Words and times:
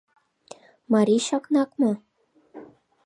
Марий 0.93 1.21
чакнак 1.27 1.69
мо? 1.79 1.91